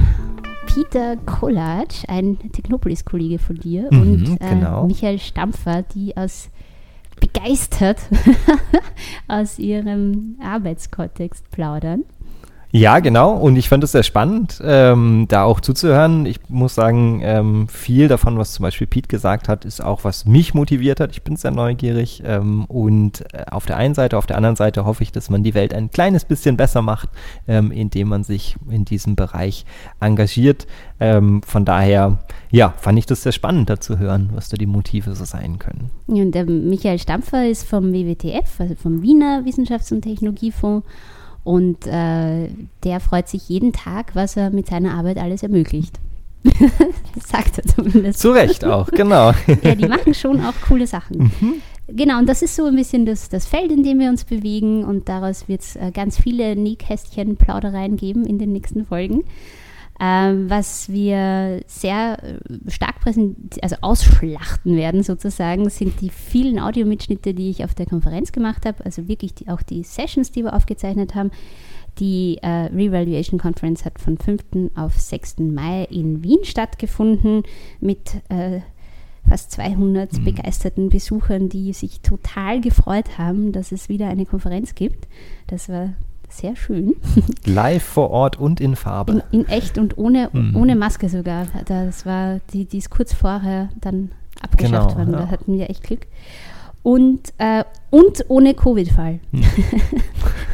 Peter 0.67 1.17
Kollatsch, 1.17 2.05
ein 2.09 2.38
Technopolis-Kollege 2.53 3.38
von 3.38 3.57
dir, 3.57 3.88
mhm, 3.91 4.00
und 4.00 4.41
äh, 4.41 4.49
genau. 4.50 4.87
Michael 4.87 5.19
Stampfer, 5.19 5.83
die 5.83 6.17
aus 6.17 6.50
begeistert 7.21 7.99
aus 9.29 9.59
ihrem 9.59 10.37
Arbeitskontext 10.41 11.50
plaudern. 11.50 12.05
Ja, 12.71 12.99
genau. 12.99 13.33
Und 13.33 13.57
ich 13.57 13.71
fand 13.71 13.83
es 13.83 13.93
sehr 13.93 14.03
spannend, 14.03 14.61
ähm, 14.63 15.25
da 15.29 15.45
auch 15.45 15.61
zuzuhören. 15.61 16.27
Ich 16.27 16.39
muss 16.49 16.75
sagen, 16.75 17.21
ähm, 17.23 17.67
viel 17.69 18.09
davon, 18.09 18.37
was 18.37 18.53
zum 18.53 18.63
Beispiel 18.63 18.87
Pete 18.87 19.09
gesagt 19.09 19.49
hat, 19.49 19.65
ist 19.65 19.83
auch, 19.83 20.05
was 20.05 20.27
mich 20.27 20.53
motiviert 20.53 21.01
hat. 21.01 21.13
Ich 21.13 21.23
bin 21.23 21.37
sehr 21.37 21.51
neugierig. 21.51 22.23
Ähm, 22.27 22.67
und 22.67 23.25
äh, 23.33 23.47
auf 23.51 23.65
der 23.65 23.79
einen 23.79 23.95
Seite, 23.95 24.19
auf 24.19 24.27
der 24.27 24.37
anderen 24.37 24.57
Seite 24.57 24.85
hoffe 24.85 25.03
ich, 25.03 25.13
dass 25.13 25.31
man 25.31 25.43
die 25.43 25.55
Welt 25.55 25.73
ein 25.73 25.91
kleines 25.91 26.27
bisschen 26.27 26.59
besser 26.59 26.83
macht, 26.83 27.09
ähm, 27.47 27.73
indem 27.73 28.09
man 28.09 28.23
sich 28.23 28.57
in 28.69 28.85
diesem 28.85 29.17
Bereich 29.17 29.65
engagiert. 29.99 30.67
Ähm, 31.01 31.41
von 31.43 31.65
daher, 31.65 32.19
ja, 32.51 32.75
fand 32.77 32.99
ich 32.99 33.07
das 33.07 33.23
sehr 33.23 33.33
spannend, 33.33 33.71
da 33.71 33.81
zu 33.81 33.99
hören, 33.99 34.29
was 34.35 34.51
da 34.51 34.59
die 34.59 34.67
Motive 34.67 35.15
so 35.15 35.25
sein 35.25 35.59
können. 35.59 35.91
Und 36.07 36.33
der 36.33 36.45
Michael 36.45 36.99
Stampfer 36.99 37.49
ist 37.49 37.67
vom 37.67 37.95
WWTF, 37.95 38.61
also 38.61 38.75
vom 38.75 39.01
Wiener 39.01 39.45
Wissenschafts- 39.47 39.91
und 39.91 40.03
Technologiefonds. 40.03 40.85
Und 41.45 41.87
äh, 41.87 42.49
der 42.85 43.00
freut 43.00 43.28
sich 43.28 43.49
jeden 43.49 43.73
Tag, 43.73 44.14
was 44.14 44.37
er 44.37 44.50
mit 44.50 44.66
seiner 44.66 44.95
Arbeit 44.95 45.18
alles 45.18 45.42
ermöglicht. 45.42 45.99
Sagt 47.26 47.59
er 47.59 47.64
zumindest. 47.64 48.21
Zu 48.21 48.30
Recht 48.30 48.64
auch, 48.64 48.88
genau. 48.88 49.33
ja, 49.62 49.75
die 49.75 49.88
machen 49.88 50.14
schon 50.14 50.45
auch 50.45 50.54
coole 50.66 50.87
Sachen. 50.87 51.33
Mhm. 51.40 51.54
Genau, 51.88 52.18
und 52.18 52.28
das 52.28 52.42
ist 52.42 52.54
so 52.54 52.66
ein 52.66 52.76
bisschen 52.76 53.07
das, 53.07 53.30
das 53.30 53.47
Feld, 53.47 53.73
in 53.73 53.83
dem 53.83 53.99
wir 53.99 54.11
uns 54.11 54.25
bewegen. 54.25 54.85
Und 54.85 55.09
daraus 55.09 55.49
wird 55.49 55.62
es 55.62 55.76
äh, 55.76 55.90
ganz 55.92 56.21
viele 56.21 56.54
Nähkästchen-Plaudereien 56.54 57.97
geben 57.97 58.26
in 58.26 58.38
den 58.38 58.52
nächsten 58.52 58.85
Folgen. 58.85 59.25
Ähm, 60.00 60.49
was 60.49 60.88
wir 60.90 61.62
sehr 61.67 62.23
äh, 62.23 62.71
stark 62.71 63.00
präsent 63.00 63.59
also 63.62 63.76
ausschlachten 63.81 64.76
werden 64.76 65.02
sozusagen, 65.02 65.69
sind 65.71 66.00
die 66.00 66.11
vielen 66.11 66.61
Audiomitschnitte, 66.61 67.35
die 67.35 67.50
ich 67.50 67.64
auf 67.64 67.75
der 67.75 67.87
Konferenz 67.87 68.31
gemacht 68.31 68.64
habe, 68.64 68.85
also 68.85 69.09
wirklich 69.09 69.35
die, 69.35 69.49
auch 69.49 69.62
die 69.62 69.83
Sessions, 69.83 70.31
die 70.31 70.45
wir 70.45 70.55
aufgezeichnet 70.55 71.17
haben. 71.17 71.33
Die 71.99 72.38
äh, 72.43 72.67
Revaluation 72.67 73.40
Conference 73.40 73.85
hat 73.85 73.99
von 73.99 74.19
5. 74.19 74.71
auf 74.76 74.97
6. 74.97 75.38
Mai 75.38 75.85
in 75.90 76.23
Wien 76.23 76.45
stattgefunden 76.45 77.43
mit 77.81 78.23
äh, 78.28 78.61
fast 79.28 79.50
200 79.52 80.12
mhm. 80.12 80.25
begeisterten 80.25 80.88
Besuchern, 80.90 81.49
die 81.49 81.73
sich 81.73 82.00
total 82.00 82.61
gefreut 82.61 83.19
haben, 83.19 83.50
dass 83.50 83.73
es 83.73 83.88
wieder 83.88 84.09
eine 84.09 84.26
Konferenz 84.26 84.76
gibt. 84.76 85.09
Das 85.49 85.69
war 85.69 85.95
sehr 86.31 86.57
schön. 86.57 86.95
Live 87.45 87.83
vor 87.83 88.11
Ort 88.11 88.37
und 88.39 88.61
in 88.61 88.77
Farbe. 88.77 89.23
In, 89.31 89.41
in 89.41 89.49
echt 89.49 89.79
und 89.79 89.97
ohne, 89.99 90.31
Mhm. 90.33 90.57
ohne 90.57 90.77
Maske 90.77 91.09
sogar. 91.09 91.47
Das 91.67 92.05
war, 92.07 92.41
die, 92.53 92.65
die 92.65 92.79
ist 92.79 92.91
kurz 92.91 93.13
vorher 93.15 93.69
dann 93.81 94.11
abgeschafft 94.41 94.91
Genau, 94.91 94.99
worden. 94.99 95.13
ja. 95.13 95.19
Da 95.21 95.29
hatten 95.31 95.55
wir 95.59 95.69
echt 95.71 95.83
Glück. 95.83 96.07
Und, 96.83 97.33
äh, 97.39 97.65
und 97.91 98.25
ohne 98.29 98.55
Covid-Fall. 98.55 99.19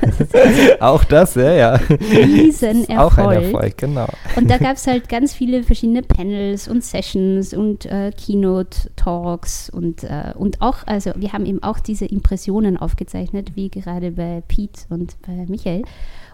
Auch 0.81 1.05
das, 1.05 1.35
ja, 1.35 1.53
ja. 1.53 1.75
Riesenerfolg. 1.75 2.99
Auch 2.99 3.19
ein 3.19 3.43
Erfolg, 3.43 3.79
genau. 3.79 4.09
Und 4.37 4.51
da 4.51 4.59
gab 4.59 4.77
es 4.77 4.87
halt 4.87 5.09
ganz 5.09 5.35
viele 5.35 5.63
verschiedene 5.63 6.03
Panels 6.03 6.69
und 6.69 6.85
Sessions 6.85 7.55
und 7.55 7.87
äh, 7.87 8.13
Keynote-Talks 8.13 9.71
und, 9.71 10.05
äh, 10.05 10.33
und 10.37 10.61
auch, 10.61 10.87
also 10.87 11.13
wir 11.17 11.33
haben 11.33 11.47
eben 11.47 11.63
auch 11.63 11.81
diese 11.81 12.07
Impressionen 12.07 12.77
aufgezeichnet, 12.77 13.57
wie 13.57 13.71
gerade 13.71 14.13
bei 14.13 14.43
Pete 14.47 14.83
und 14.91 15.17
bei 15.27 15.47
Michael. 15.49 15.83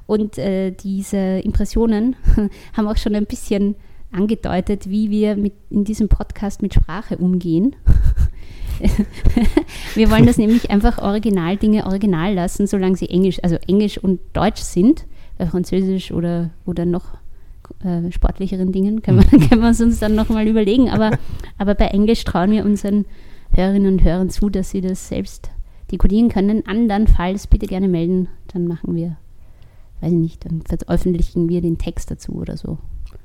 Und 0.07 0.39
äh, 0.39 0.73
diese 0.73 1.17
Impressionen 1.17 2.17
haben 2.77 2.89
auch 2.89 2.97
schon 2.97 3.15
ein 3.15 3.27
bisschen 3.27 3.77
angedeutet, 4.13 4.89
wie 4.89 5.11
wir 5.11 5.37
mit, 5.37 5.53
in 5.71 5.85
diesem 5.85 6.09
Podcast 6.09 6.63
mit 6.63 6.75
Sprache 6.75 7.17
umgehen. 7.17 7.77
wir 9.95 10.11
wollen 10.11 10.27
das 10.27 10.39
nämlich 10.39 10.71
einfach 10.71 10.99
Originaldinge 10.99 11.87
original 11.87 12.35
lassen, 12.35 12.67
solange 12.67 12.97
sie 12.97 13.09
Englisch, 13.09 13.39
also 13.43 13.57
Englisch 13.67 13.99
und 13.99 14.21
Deutsch 14.33 14.63
sind. 14.63 15.07
Bei 15.39 15.47
Französisch 15.47 16.13
oder, 16.13 16.51
oder 16.67 16.85
noch 16.85 17.15
äh, 17.85 18.11
sportlicheren 18.13 18.73
Dingen 18.73 19.03
können 19.03 19.19
wir, 19.19 19.39
können 19.49 19.63
wir 19.63 19.71
es 19.71 19.81
uns 19.81 19.99
dann 19.99 20.15
nochmal 20.15 20.47
überlegen. 20.47 20.91
Aber, 20.91 21.19
aber 21.59 21.75
bei 21.75 21.87
Englisch 21.87 22.25
trauen 22.25 22.51
wir 22.51 22.65
unseren 22.65 23.07
Hörerinnen 23.53 23.93
und 23.93 24.05
Hörern 24.05 24.31
zu, 24.31 24.49
dass 24.49 24.71
sie 24.71 24.81
das 24.81 25.09
selbst 25.09 25.51
dekodieren 25.91 26.29
können. 26.29 26.67
Andernfalls 26.67 27.47
bitte 27.47 27.67
gerne 27.67 27.89
melden, 27.89 28.29
dann 28.53 28.67
machen 28.67 28.95
wir, 28.95 29.17
weiß 30.01 30.13
ich 30.13 30.19
nicht, 30.19 30.45
dann 30.45 30.63
veröffentlichen 30.63 31.49
wir 31.49 31.61
den 31.61 31.79
Text 31.79 32.11
dazu 32.11 32.33
oder 32.33 32.57
so. 32.57 32.79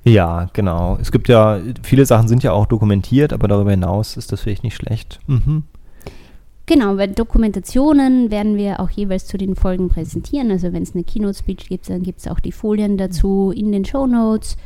Ja, 0.05 0.49
genau. 0.53 0.97
Es 1.01 1.11
gibt 1.11 1.27
ja, 1.27 1.59
viele 1.81 2.05
Sachen 2.05 2.27
sind 2.27 2.43
ja 2.43 2.51
auch 2.51 2.67
dokumentiert, 2.67 3.33
aber 3.33 3.47
darüber 3.47 3.71
hinaus 3.71 4.17
ist 4.17 4.31
das 4.31 4.41
vielleicht 4.41 4.63
nicht 4.63 4.75
schlecht. 4.75 5.19
Mhm. 5.25 5.63
Genau, 6.67 6.95
bei 6.95 7.07
Dokumentationen 7.07 8.31
werden 8.31 8.55
wir 8.55 8.79
auch 8.79 8.89
jeweils 8.89 9.25
zu 9.25 9.37
den 9.37 9.55
Folgen 9.55 9.89
präsentieren. 9.89 10.51
Also 10.51 10.73
wenn 10.73 10.83
es 10.83 10.93
eine 10.93 11.03
Keynote-Speech 11.03 11.69
gibt, 11.69 11.89
dann 11.89 12.03
gibt 12.03 12.19
es 12.19 12.27
auch 12.27 12.39
die 12.39 12.51
Folien 12.51 12.97
dazu 12.97 13.51
in 13.55 13.71
den 13.71 13.85
Show 13.85 14.07
Notes 14.07 14.57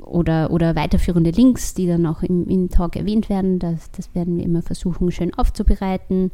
oder, 0.00 0.50
oder 0.50 0.76
weiterführende 0.76 1.30
Links, 1.30 1.74
die 1.74 1.86
dann 1.86 2.06
auch 2.06 2.22
im, 2.22 2.48
im 2.48 2.70
Talk 2.70 2.96
erwähnt 2.96 3.28
werden. 3.28 3.58
Das, 3.58 3.90
das 3.90 4.14
werden 4.14 4.36
wir 4.36 4.44
immer 4.44 4.62
versuchen, 4.62 5.10
schön 5.10 5.34
aufzubereiten. 5.34 6.30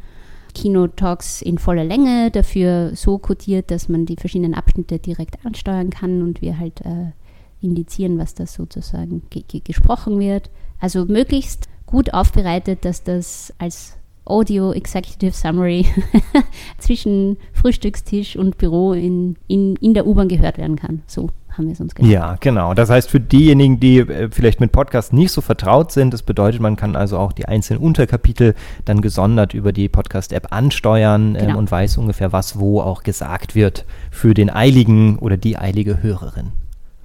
Keynote-Talks 0.55 1.43
in 1.43 1.59
voller 1.59 1.85
Länge, 1.85 2.31
dafür 2.33 2.93
so 2.95 3.19
codiert, 3.19 3.71
dass 3.71 3.89
man 3.89 4.07
die 4.07 4.17
verschiedenen 4.17 4.55
Abschnitte 4.55 4.99
direkt 4.99 5.45
ansteuern 5.45 5.91
kann 5.91 6.23
und 6.23 6.43
wir 6.43 6.59
halt 6.59 6.81
äh, 6.81 7.13
indizieren, 7.61 8.19
was 8.19 8.35
das 8.35 8.55
sozusagen 8.55 9.23
ge 9.31 9.45
ge 9.47 9.61
gesprochen 9.61 10.19
wird. 10.19 10.51
Also 10.79 11.05
möglichst 11.05 11.69
gut 11.87 12.15
aufbereitet, 12.15 12.85
dass 12.85 13.03
das 13.03 13.53
als 13.59 13.97
Audio 14.25 14.73
Executive 14.73 15.33
Summary 15.33 15.87
zwischen 16.79 17.37
Frühstückstisch 17.53 18.37
und 18.37 18.59
Büro 18.59 18.93
in, 18.93 19.37
in, 19.49 19.77
in 19.77 19.93
der 19.95 20.07
U-Bahn 20.07 20.29
gehört 20.29 20.57
werden 20.57 20.77
kann. 20.77 21.03
So 21.07 21.31
haben 21.51 21.67
wir 21.67 21.73
es 21.73 21.81
uns 21.81 21.95
gedacht. 21.97 22.13
Ja, 22.13 22.37
genau. 22.39 22.75
Das 22.75 22.91
heißt, 22.91 23.11
für 23.11 23.19
diejenigen, 23.19 23.81
die 23.81 23.99
äh, 23.99 24.29
vielleicht 24.31 24.61
mit 24.61 24.71
Podcasts 24.71 25.13
nicht 25.13 25.33
so 25.33 25.41
vertraut 25.41 25.91
sind, 25.91 26.15
das 26.15 26.23
bedeutet, 26.23 26.61
man 26.61 26.77
kann 26.77 26.95
also 26.95 27.19
auch 27.19 27.33
die 27.33 27.47
einzelnen 27.47 27.83
Unterkapitel 27.83 28.55
dann 28.85 29.01
gesondert 29.01 29.53
über 29.53 29.73
die 29.73 29.89
Podcast-App 29.89 30.53
ansteuern 30.53 31.35
ähm, 31.35 31.47
Genau. 31.47 31.59
und 31.59 31.71
weiß 31.71 31.99
ungefähr, 31.99 32.33
was 32.33 32.61
wo 32.61 32.81
auch 32.81 33.03
gesagt 33.03 33.57
wird 33.57 33.85
für 34.13 34.33
den 34.33 34.49
eiligen 34.49 35.19
oder 35.19 35.37
die 35.37 35.59
eilige 35.59 36.03
Hörerin. 36.03 36.53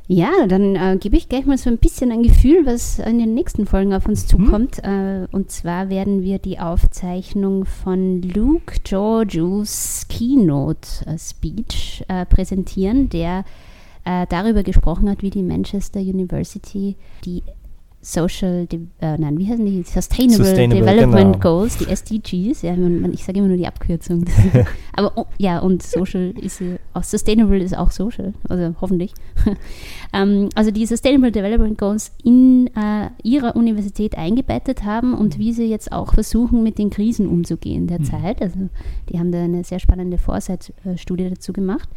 Ja, 0.07 0.45
dann 0.47 0.75
äh, 0.75 0.97
gebe 0.99 1.17
ich 1.17 1.29
gleich 1.29 1.47
mal 1.47 1.57
so 1.57 1.67
ein 1.67 1.79
bisschen 1.79 2.11
ein 2.11 2.21
Gefühl, 2.21 2.63
was 2.65 2.99
in 2.99 3.17
den 3.17 3.33
nächsten 3.33 3.65
Folgen 3.65 3.91
auf 3.91 4.07
uns 4.07 4.27
zukommt. 4.27 4.83
Äh, 4.83 5.27
und 5.31 5.49
zwar 5.49 5.89
werden 5.89 6.21
wir 6.21 6.37
die 6.37 6.59
Aufzeichnung 6.59 7.65
von 7.65 8.21
Luke 8.21 8.75
Georgious 8.83 10.05
Keynote 10.07 10.87
äh, 11.07 11.17
Speech 11.17 12.05
äh, 12.07 12.27
präsentieren, 12.27 13.09
der 13.09 13.45
äh, 14.03 14.27
darüber 14.29 14.61
gesprochen 14.61 15.09
hat, 15.09 15.23
wie 15.23 15.31
die 15.31 15.41
Manchester 15.41 15.99
University 15.99 16.95
die 17.23 17.41
Social, 18.05 18.67
De 18.67 18.81
äh, 19.01 19.17
nein, 19.17 19.39
wie 19.39 19.49
heißen 19.49 19.65
die? 19.65 19.81
Sustainable, 19.81 20.45
Sustainable, 20.45 20.85
Development 20.85 21.33
genau. 21.33 21.39
Goals, 21.39 21.77
die 21.77 21.85
SDGs. 21.85 22.61
Ja, 22.61 22.75
man, 22.75 23.11
ich 23.11 23.23
sage 23.23 23.39
immer 23.39 23.47
nur 23.47 23.57
die 23.57 23.65
Abkürzung. 23.65 24.25
Aber 24.93 25.13
oh, 25.15 25.25
ja, 25.39 25.57
und 25.57 25.81
Social 25.81 26.31
ist 26.39 26.61
äh, 26.61 26.77
auch 26.93 27.01
Sustainable 27.01 27.57
ist 27.57 27.75
auch 27.75 27.89
Social, 27.89 28.35
also 28.47 28.75
hoffentlich. 28.79 29.11
ähm, 30.13 30.49
also 30.53 30.69
die 30.69 30.85
Sustainable 30.85 31.31
Development 31.31 31.79
Goals 31.79 32.11
in 32.23 32.67
äh, 32.75 33.09
ihrer 33.23 33.55
Universität 33.55 34.15
eingebettet 34.15 34.83
haben 34.83 35.15
und 35.15 35.39
wie 35.39 35.51
sie 35.51 35.65
jetzt 35.65 35.91
auch 35.91 36.13
versuchen, 36.13 36.61
mit 36.61 36.77
den 36.77 36.91
Krisen 36.91 37.27
umzugehen 37.27 37.87
derzeit. 37.87 38.39
Also 38.39 38.69
die 39.09 39.17
haben 39.17 39.31
da 39.31 39.43
eine 39.43 39.63
sehr 39.63 39.79
spannende 39.79 40.19
Foresight-Studie 40.19 41.31
dazu 41.31 41.53
gemacht. 41.53 41.89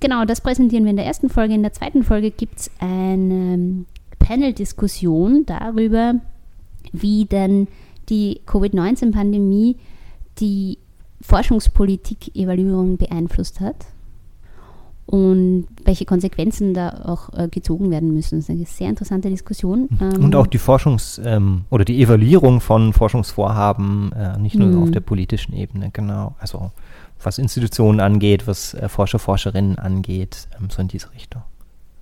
Genau, 0.00 0.24
das 0.24 0.40
präsentieren 0.40 0.82
wir 0.82 0.90
in 0.90 0.96
der 0.96 1.06
ersten 1.06 1.28
Folge. 1.28 1.54
In 1.54 1.62
der 1.62 1.72
zweiten 1.72 2.02
Folge 2.02 2.32
gibt 2.32 2.58
es 2.58 2.70
eine 2.80 3.84
Panel-Diskussion 4.22 5.44
darüber, 5.46 6.14
wie 6.92 7.24
denn 7.26 7.68
die 8.08 8.40
Covid-19-Pandemie 8.46 9.76
die 10.38 10.78
Forschungspolitik-Evaluierung 11.20 12.96
beeinflusst 12.96 13.60
hat 13.60 13.76
und 15.06 15.66
welche 15.84 16.04
Konsequenzen 16.04 16.74
da 16.74 17.02
auch 17.04 17.32
äh, 17.34 17.48
gezogen 17.48 17.90
werden 17.90 18.12
müssen. 18.14 18.38
Das 18.38 18.44
ist 18.48 18.50
eine 18.50 18.64
sehr 18.64 18.88
interessante 18.88 19.28
Diskussion. 19.30 19.88
Ähm, 20.00 20.24
Und 20.24 20.36
auch 20.36 20.46
die 20.46 20.58
Forschungs- 20.58 21.20
ähm, 21.24 21.64
oder 21.70 21.84
die 21.84 22.00
Evaluierung 22.02 22.60
von 22.60 22.92
Forschungsvorhaben, 22.92 24.12
äh, 24.12 24.38
nicht 24.38 24.56
nur 24.56 24.68
Mhm. 24.68 24.82
auf 24.82 24.90
der 24.90 25.00
politischen 25.00 25.54
Ebene, 25.54 25.90
genau. 25.92 26.34
Also 26.38 26.70
was 27.22 27.38
Institutionen 27.38 28.00
angeht, 28.00 28.46
was 28.46 28.74
äh, 28.74 28.88
Forscher, 28.88 29.18
Forscherinnen 29.18 29.78
angeht, 29.78 30.48
ähm, 30.58 30.70
so 30.70 30.80
in 30.80 30.88
diese 30.88 31.12
Richtung. 31.12 31.42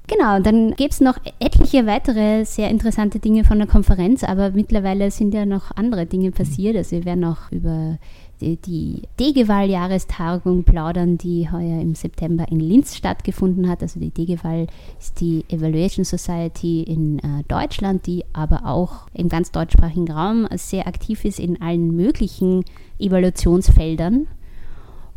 Genau, 0.07 0.41
dann 0.41 0.75
gäbe 0.75 0.91
es 0.91 1.01
noch 1.01 1.19
etliche 1.39 1.87
weitere 1.87 2.45
sehr 2.45 2.69
interessante 2.69 3.21
Dinge 3.21 3.45
von 3.45 3.59
der 3.59 3.69
Konferenz, 3.69 4.25
aber 4.25 4.51
mittlerweile 4.51 5.11
sind 5.13 5.33
ja 5.33 5.47
noch 5.47 5.71
andere 5.77 6.05
Dinge 6.05 6.33
passiert. 6.33 6.77
Also 6.77 6.97
wir 6.97 7.05
werden 7.05 7.25
auch 7.25 7.51
über 7.53 7.99
die, 8.41 8.57
die 8.57 9.03
Degeval-Jahrestagung 9.19 10.65
plaudern, 10.65 11.19
die 11.19 11.51
heuer 11.51 11.81
im 11.81 11.95
September 11.95 12.47
in 12.51 12.61
Linz 12.61 12.97
stattgefunden 12.97 13.69
hat. 13.69 13.83
Also 13.83 14.01
die 14.01 14.11
Degeval 14.11 14.67
ist 14.99 15.21
die 15.21 15.45
Evaluation 15.49 16.05
Society 16.05 16.83
in 16.83 17.19
äh, 17.19 17.45
Deutschland, 17.49 18.07
die 18.07 18.25
aber 18.33 18.67
auch 18.67 19.09
im 19.15 19.29
ganz 19.29 19.53
deutschsprachigen 19.53 20.11
Raum 20.11 20.49
sehr 20.55 20.87
aktiv 20.87 21.25
ist 21.25 21.39
in 21.39 21.61
allen 21.61 21.95
möglichen 21.95 22.65
Evaluationsfeldern 22.99 24.27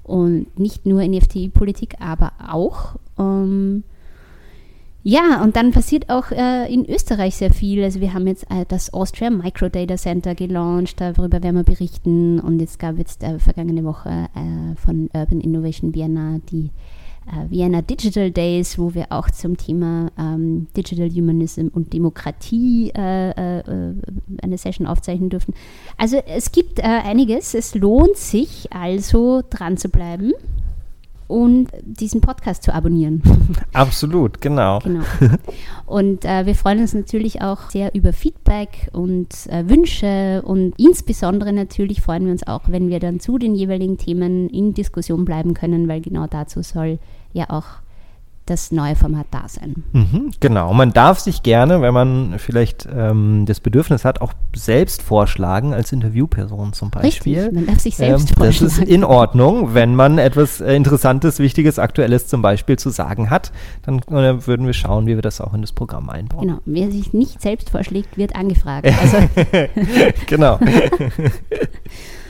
und 0.04 0.60
nicht 0.60 0.86
nur 0.86 1.02
in 1.02 1.20
FTI-Politik, 1.20 1.96
aber 2.00 2.34
auch. 2.48 2.96
Ähm, 3.18 3.84
ja, 5.06 5.44
und 5.44 5.58
dann 5.58 5.72
passiert 5.72 6.10
auch 6.10 6.32
äh, 6.32 6.74
in 6.74 6.90
Österreich 6.90 7.36
sehr 7.36 7.54
viel. 7.54 7.84
Also 7.84 8.00
wir 8.00 8.14
haben 8.14 8.26
jetzt 8.26 8.50
äh, 8.50 8.66
das 8.66 8.94
Austria 8.94 9.30
Microdata 9.30 9.98
Center 9.98 10.34
gelauncht, 10.34 11.02
darüber 11.02 11.44
werden 11.44 11.58
wir 11.58 11.64
berichten. 11.64 12.40
Und 12.40 12.62
jetzt 12.62 12.80
gab 12.80 12.98
es 12.98 13.18
äh, 13.20 13.38
vergangene 13.38 13.84
Woche 13.84 14.10
äh, 14.10 14.76
von 14.78 15.10
Urban 15.14 15.42
Innovation 15.42 15.94
Vienna 15.94 16.40
die 16.50 16.70
äh, 17.28 17.50
Vienna 17.50 17.82
Digital 17.82 18.32
Days, 18.32 18.80
wo 18.80 18.94
wir 18.94 19.08
auch 19.10 19.30
zum 19.30 19.58
Thema 19.58 20.10
ähm, 20.18 20.68
Digital 20.78 21.10
Humanism 21.10 21.68
und 21.68 21.92
Demokratie 21.92 22.92
äh, 22.92 23.64
eine 24.42 24.58
Session 24.58 24.88
aufzeichnen 24.88 25.30
dürfen. 25.30 25.54
Also 25.98 26.16
es 26.26 26.54
gibt 26.54 26.82
einiges. 26.82 27.54
Es 27.56 27.76
lohnt 27.76 28.16
sich 28.16 28.72
also 28.72 29.42
dran 29.50 29.76
zu 29.76 29.90
bleiben 29.90 30.32
und 31.34 31.70
diesen 31.82 32.22
Podcast 32.22 32.62
zu 32.62 32.72
abonnieren. 32.76 33.24
Absolut, 33.74 34.40
genau. 34.40 34.78
Genau. 34.80 35.04
Und 35.88 36.26
äh, 36.26 36.46
wir 36.46 36.54
freuen 36.54 36.80
uns 36.80 36.94
natürlich 36.94 37.42
auch 37.42 37.72
sehr 37.72 37.96
über 37.96 38.14
Feedback 38.14 38.90
und 38.94 39.30
äh, 39.48 39.68
Wünsche 39.68 40.44
und 40.46 40.76
insbesondere 40.78 41.52
natürlich 41.52 42.02
freuen 42.02 42.26
wir 42.26 42.32
uns 42.32 42.46
auch, 42.46 42.62
wenn 42.68 42.88
wir 42.90 43.00
dann 43.00 43.20
zu 43.20 43.40
den 43.40 43.56
jeweiligen 43.56 43.98
Themen 43.98 44.48
in 44.50 44.76
Diskussion 44.76 45.26
bleiben 45.26 45.56
können, 45.56 45.88
weil 45.88 46.02
genau 46.02 46.28
dazu 46.28 46.62
soll 46.62 47.00
ja 47.34 47.50
auch 47.50 47.66
das 48.46 48.72
neue 48.72 48.96
Format 48.96 49.28
da 49.32 49.48
sein. 49.48 49.84
Mhm, 49.94 50.32
genau. 50.40 50.74
Man 50.74 50.92
darf 50.92 51.20
sich 51.20 51.44
gerne, 51.44 51.82
wenn 51.82 51.94
man 51.94 52.40
vielleicht 52.40 52.88
ähm, 52.94 53.46
das 53.46 53.62
Bedürfnis 53.62 54.04
hat, 54.04 54.20
auch 54.20 54.34
selbst 54.54 55.02
vorschlagen 55.02 55.74
als 55.74 55.94
Interviewperson 55.94 56.74
zum 56.74 56.90
Beispiel. 56.90 57.40
Richtig, 57.40 57.54
man 57.54 57.66
darf 57.68 57.80
sich 57.80 57.96
selbst 57.96 58.32
ähm, 58.32 58.36
Das 58.40 58.56
ist 58.62 58.76
vorschlagen. 58.76 58.92
in 58.92 59.04
Ordnung, 59.06 59.74
wenn 59.74 59.96
man 59.96 60.18
etwas 60.18 60.60
äh, 60.60 60.76
Interessantes, 60.76 61.40
Wichtiges, 61.40 61.80
Aktuelles 61.80 62.28
zum 62.28 62.42
Beispiel 62.42 62.78
zu 62.78 62.90
sagen 62.90 63.30
hat. 63.30 63.54
Dann 63.84 64.00
äh, 64.00 64.46
würden 64.46 64.66
wir 64.66 64.74
schauen, 64.74 65.08
wie 65.08 65.16
wir 65.16 65.22
das 65.22 65.40
auch 65.40 65.54
in 65.54 65.62
das 65.62 65.72
Programm 65.72 66.10
einbauen. 66.10 66.48
Genau, 66.48 66.60
wer 66.66 66.92
sich 66.92 67.14
nicht 67.14 67.42
selbst 67.42 67.70
vorschlägt, 67.70 68.18
wird 68.18 68.36
angefragt. 68.36 68.88
Also 69.04 69.18
genau. 70.28 70.60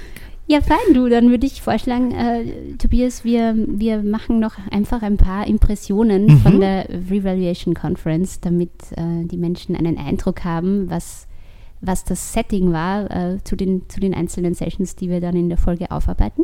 Ja, 0.46 0.60
fein, 0.62 0.94
du. 0.94 1.08
Dann 1.10 1.30
würde 1.30 1.46
ich 1.46 1.62
vorschlagen, 1.62 2.12
äh, 2.12 2.76
Tobias, 2.78 3.24
wir, 3.24 3.56
wir 3.56 4.04
machen 4.04 4.40
noch 4.40 4.56
einfach 4.72 5.02
ein 5.02 5.16
paar 5.18 5.48
Impressionen 5.48 6.26
Mhm. 6.26 6.38
von 6.40 6.60
der 6.60 6.88
Revaluation 6.90 7.74
Conference, 7.74 8.42
damit 8.42 8.72
äh, 8.98 9.26
die 9.26 9.38
Menschen 9.38 9.76
einen 9.76 9.98
Eindruck 9.98 10.44
haben, 10.44 10.90
was, 10.90 11.28
was 11.80 12.04
das 12.04 12.34
Setting 12.34 12.74
war 12.74 13.10
äh, 13.10 13.38
zu, 13.44 13.56
den, 13.56 13.88
zu 13.90 14.00
den 14.02 14.14
einzelnen 14.14 14.54
Sessions, 14.54 14.96
die 14.98 15.10
wir 15.10 15.22
dann 15.22 15.36
in 15.36 15.48
der 15.48 15.58
Folge 15.58 15.92
aufarbeiten. 15.92 16.44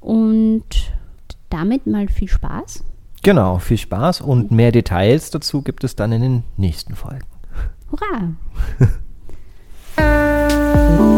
Und 0.00 0.92
damit 1.50 1.86
mal 1.86 2.08
viel 2.08 2.28
Spaß. 2.28 2.84
Genau, 3.24 3.58
viel 3.58 3.78
Spaß 3.78 4.20
und 4.20 4.50
mehr 4.50 4.72
Details 4.72 5.30
dazu 5.30 5.62
gibt 5.62 5.84
es 5.84 5.94
dann 5.96 6.12
in 6.12 6.22
den 6.22 6.42
nächsten 6.56 6.94
Folgen. 6.94 7.26
Hurra! 7.90 8.32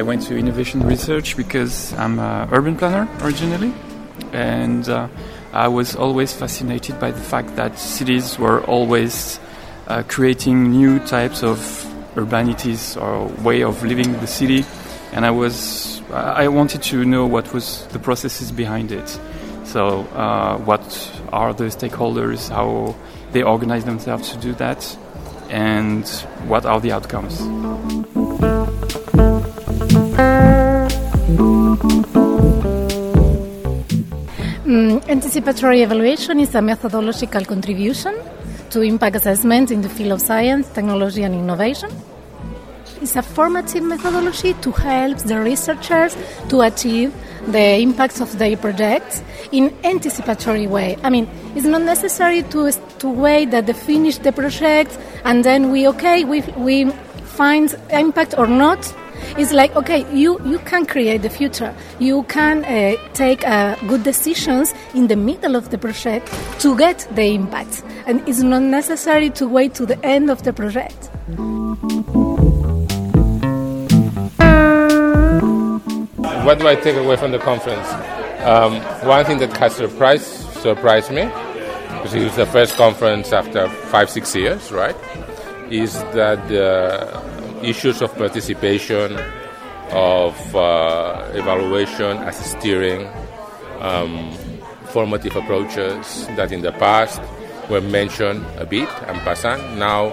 I 0.03 0.05
went 0.05 0.23
to 0.23 0.37
innovation 0.37 0.83
research 0.85 1.37
because 1.37 1.93
I'm 1.93 2.19
an 2.19 2.49
urban 2.51 2.77
planner 2.77 3.09
originally, 3.21 3.73
and 4.33 4.89
uh, 4.89 5.07
I 5.53 5.69
was 5.69 5.95
always 5.95 6.33
fascinated 6.33 6.99
by 6.99 7.13
the 7.13 7.21
fact 7.21 7.55
that 7.55 7.79
cities 7.79 8.37
were 8.37 8.65
always 8.65 9.39
uh, 9.87 10.03
creating 10.09 10.73
new 10.73 10.99
types 11.07 11.45
of 11.45 11.59
urbanities 12.17 12.97
or 13.01 13.29
way 13.45 13.63
of 13.63 13.85
living 13.85 14.11
the 14.15 14.27
city, 14.27 14.65
and 15.13 15.25
I 15.25 15.31
was 15.31 16.03
I 16.11 16.49
wanted 16.49 16.83
to 16.91 17.05
know 17.05 17.25
what 17.25 17.55
was 17.55 17.87
the 17.93 18.01
processes 18.01 18.51
behind 18.51 18.91
it. 18.91 19.09
So, 19.63 20.01
uh, 20.17 20.59
what 20.59 20.83
are 21.33 21.55
the 21.55 21.67
stakeholders? 21.67 22.49
How 22.49 22.97
they 23.31 23.45
organize 23.45 23.85
themselves 23.85 24.33
to 24.33 24.39
do 24.39 24.53
that, 24.55 24.99
and 25.49 26.09
what 26.49 26.67
are 26.67 26.81
the 26.81 26.91
outcomes? 26.91 27.41
Anticipatory 35.13 35.83
evaluation 35.83 36.41
is 36.41 36.55
a 36.55 36.63
methodological 36.63 37.45
contribution 37.45 38.15
to 38.71 38.81
impact 38.81 39.15
assessment 39.17 39.71
in 39.71 39.83
the 39.83 39.89
field 39.91 40.13
of 40.13 40.23
science, 40.23 40.67
technology, 40.71 41.23
and 41.23 41.35
innovation. 41.35 41.91
It's 43.03 43.15
a 43.17 43.23
formative 43.23 43.83
methodology 43.83 44.55
to 44.55 44.71
help 44.73 45.19
the 45.19 45.39
researchers 45.39 46.17
to 46.49 46.63
achieve 46.63 47.13
the 47.47 47.81
impacts 47.81 48.23
of 48.23 48.39
their 48.39 48.57
projects 48.57 49.23
in 49.53 49.77
anticipatory 49.85 50.67
way. 50.67 50.97
I 51.03 51.11
mean, 51.11 51.29
it's 51.55 51.67
not 51.67 51.83
necessary 51.83 52.43
to 52.45 52.73
to 53.01 53.09
wait 53.11 53.51
that 53.51 53.67
they 53.67 53.75
finish 53.75 54.17
the 54.17 54.33
project 54.33 54.99
and 55.25 55.45
then 55.45 55.71
we 55.71 55.89
okay 55.89 56.25
we 56.25 56.41
we 56.57 56.91
find 57.37 57.77
impact 57.91 58.35
or 58.39 58.47
not. 58.47 58.81
It's 59.37 59.53
like 59.53 59.75
okay, 59.77 60.05
you 60.13 60.41
you 60.45 60.59
can 60.61 60.87
create 60.87 61.23
the 61.23 61.31
future. 61.31 61.75
You 61.99 62.23
can 62.25 62.65
uh, 62.65 62.97
take 63.15 63.47
uh, 63.47 63.77
good 63.89 64.03
decisions 64.03 64.75
in 64.95 65.09
the 65.09 65.17
middle 65.17 65.57
of 65.57 65.71
the 65.71 65.79
project 65.79 66.33
to 66.61 66.77
get 66.77 67.07
the 67.15 67.25
impact, 67.35 67.83
and 68.07 68.27
it's 68.29 68.43
not 68.43 68.63
necessary 68.63 69.31
to 69.31 69.49
wait 69.49 69.75
to 69.75 69.87
the 69.87 69.99
end 70.05 70.31
of 70.31 70.43
the 70.43 70.53
project. 70.53 71.11
What 76.45 76.59
do 76.59 76.67
I 76.67 76.75
take 76.75 76.97
away 76.97 77.17
from 77.17 77.31
the 77.31 77.39
conference? 77.39 77.89
Um, 78.45 78.81
one 79.07 79.25
thing 79.25 79.39
that 79.39 79.57
has 79.57 79.77
surprised 79.77 80.27
surprised 80.61 81.11
me, 81.11 81.25
because 81.25 82.15
it 82.15 82.25
was 82.25 82.37
the 82.37 82.47
first 82.47 82.77
conference 82.77 83.33
after 83.33 83.69
five 83.69 84.11
six 84.11 84.35
years, 84.35 84.73
right? 84.73 84.97
Is 85.71 85.95
that 86.13 86.49
the 86.49 87.09
issues 87.63 88.03
of 88.03 88.15
participation, 88.17 89.19
of 89.91 90.57
uh, 90.57 91.31
evaluation 91.35 92.19
as 92.19 92.37
steering, 92.37 93.09
um, 93.81 94.33
formative 94.87 95.37
approaches 95.37 96.27
that 96.37 96.53
in 96.53 96.63
the 96.63 96.73
past 96.73 97.21
were 97.69 97.81
mentioned 97.81 98.45
a 98.57 98.67
bit 98.67 98.89
and 99.07 99.19
passant. 99.21 99.79
Now, 99.79 100.13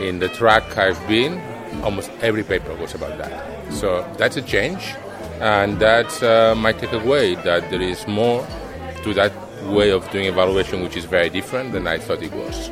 in 0.00 0.18
the 0.18 0.28
track 0.28 0.76
I've 0.76 1.00
been, 1.08 1.40
almost 1.82 2.10
every 2.20 2.42
paper 2.42 2.74
was 2.74 2.94
about 2.94 3.18
that. 3.18 3.72
So 3.72 4.08
that's 4.16 4.36
a 4.36 4.42
change, 4.42 4.94
and 5.40 5.78
that's 5.78 6.22
uh, 6.22 6.54
my 6.56 6.72
takeaway 6.72 7.42
that 7.44 7.70
there 7.70 7.82
is 7.82 8.06
more 8.06 8.46
to 9.02 9.14
that 9.14 9.32
way 9.64 9.90
of 9.90 10.08
doing 10.10 10.26
evaluation, 10.26 10.82
which 10.82 10.96
is 10.96 11.04
very 11.04 11.28
different 11.28 11.72
than 11.72 11.86
I 11.86 11.98
thought 11.98 12.22
it 12.22 12.32
was. 12.32 12.70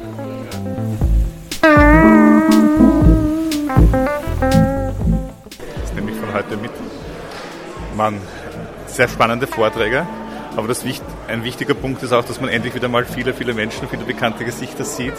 Heute 6.35 6.57
mit. 6.57 6.73
Man, 7.97 8.21
sehr 8.87 9.09
spannende 9.09 9.47
Vorträge, 9.47 10.07
aber 10.57 10.69
das, 10.69 10.85
ein 11.29 11.45
wichtiger 11.45 11.75
Punkt 11.75 12.03
ist 12.03 12.13
auch, 12.13 12.25
dass 12.25 12.41
man 12.41 12.51
endlich 12.51 12.75
wieder 12.75 12.89
mal 12.89 13.05
viele, 13.05 13.33
viele 13.35 13.55
Menschen, 13.55 13.89
viele 13.89 14.05
bekannte 14.05 14.45
Gesichter 14.45 14.85
sieht. 14.85 15.15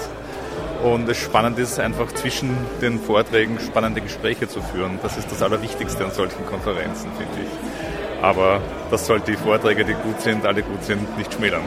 Und 0.83 1.09
es 1.09 1.17
spannend 1.17 1.57
ist, 1.57 1.79
einfach 1.79 2.11
zwischen 2.11 2.55
den 2.81 2.99
Vorträgen 2.99 3.59
spannende 3.59 4.01
Gespräche 4.01 4.47
zu 4.47 4.61
führen. 4.61 4.99
Das 5.01 5.17
ist 5.17 5.31
das 5.31 5.41
Allerwichtigste 5.41 6.05
an 6.05 6.11
solchen 6.11 6.45
Konferenzen, 6.45 7.09
finde 7.17 7.41
ich. 7.41 8.23
Aber 8.23 8.61
das 8.91 9.07
sollte 9.07 9.31
die 9.31 9.37
Vorträge, 9.37 9.83
die 9.83 9.93
gut 9.93 10.21
sind, 10.21 10.45
alle 10.45 10.61
gut 10.61 10.83
sind, 10.83 11.17
nicht 11.17 11.33
schmälern. 11.33 11.63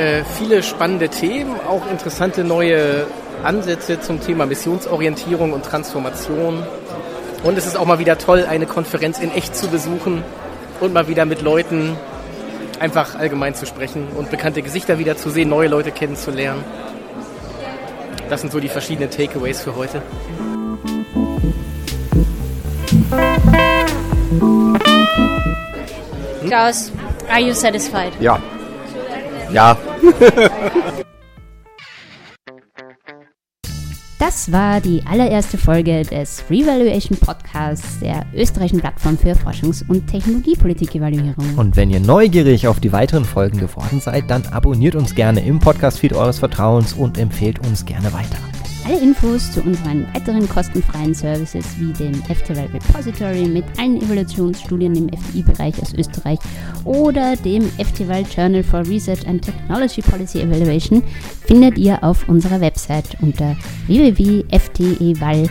Äh, 0.00 0.24
viele 0.24 0.62
spannende 0.62 1.10
Themen, 1.10 1.54
auch 1.68 1.86
interessante 1.90 2.42
neue 2.42 3.06
Ansätze 3.44 4.00
zum 4.00 4.20
Thema 4.20 4.46
Missionsorientierung 4.46 5.52
und 5.52 5.64
Transformation. 5.64 6.62
Und 7.42 7.58
es 7.58 7.66
ist 7.66 7.76
auch 7.76 7.84
mal 7.84 7.98
wieder 7.98 8.16
toll, 8.16 8.46
eine 8.48 8.64
Konferenz 8.64 9.18
in 9.18 9.30
echt 9.30 9.54
zu 9.54 9.68
besuchen 9.68 10.22
und 10.80 10.94
mal 10.94 11.06
wieder 11.08 11.26
mit 11.26 11.42
Leuten 11.42 11.96
einfach 12.78 13.14
allgemein 13.14 13.54
zu 13.54 13.66
sprechen 13.66 14.08
und 14.16 14.30
bekannte 14.30 14.62
Gesichter 14.62 14.98
wieder 14.98 15.18
zu 15.18 15.28
sehen, 15.28 15.50
neue 15.50 15.68
Leute 15.68 15.90
kennenzulernen. 15.90 16.64
Das 18.30 18.40
sind 18.40 18.52
so 18.52 18.60
die 18.60 18.68
verschiedenen 18.68 19.10
Takeaways 19.10 19.60
für 19.60 19.76
heute. 19.76 20.00
Klaus, 26.46 26.90
are 27.28 27.40
you 27.40 27.52
satisfied? 27.52 28.12
Ja. 28.18 28.40
Ja. 29.52 29.76
Das 34.18 34.52
war 34.52 34.82
die 34.82 35.02
allererste 35.06 35.56
Folge 35.56 36.02
des 36.02 36.44
Revaluation 36.50 37.18
Podcasts 37.18 38.00
der 38.00 38.26
österreichischen 38.34 38.80
Plattform 38.80 39.16
für 39.16 39.32
Forschungs- 39.32 39.82
und 39.88 40.06
Technologiepolitik-Evaluierung. 40.08 41.56
Und 41.56 41.74
wenn 41.76 41.90
ihr 41.90 42.00
neugierig 42.00 42.68
auf 42.68 42.80
die 42.80 42.92
weiteren 42.92 43.24
Folgen 43.24 43.58
geworden 43.58 43.98
seid, 43.98 44.30
dann 44.30 44.44
abonniert 44.46 44.94
uns 44.94 45.14
gerne 45.14 45.44
im 45.44 45.58
Podcast-Feed 45.58 46.12
eures 46.12 46.38
Vertrauens 46.38 46.92
und 46.92 47.16
empfehlt 47.16 47.60
uns 47.66 47.86
gerne 47.86 48.12
weiter. 48.12 48.36
Alle 48.90 48.98
Infos 49.02 49.52
zu 49.52 49.62
unseren 49.62 50.04
weiteren 50.14 50.48
kostenfreien 50.48 51.14
Services 51.14 51.64
wie 51.78 51.92
dem 51.92 52.12
FTWL 52.24 52.68
Repository 52.72 53.46
mit 53.46 53.64
allen 53.78 54.02
Evaluationsstudien 54.02 54.96
im 54.96 55.08
FDI-Bereich 55.10 55.80
aus 55.80 55.94
Österreich 55.94 56.40
oder 56.82 57.36
dem 57.36 57.70
FTWL 57.78 58.24
Journal 58.34 58.64
for 58.64 58.80
Research 58.80 59.24
and 59.28 59.42
Technology 59.42 60.02
Policy 60.02 60.40
Evaluation 60.40 61.04
findet 61.46 61.78
ihr 61.78 62.02
auf 62.02 62.28
unserer 62.28 62.60
Website 62.60 63.16
unter 63.20 63.54
www.fteval.at. 63.86 65.50